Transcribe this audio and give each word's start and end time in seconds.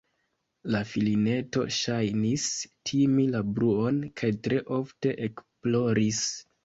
La 0.75 0.79
filineto 0.91 1.65
ŝajnis 1.75 2.47
timi 2.93 3.27
la 3.35 3.43
bruon 3.59 4.03
kaj 4.23 4.31
tre 4.49 4.59
ofte 4.79 5.15
ekploris. 5.29 6.25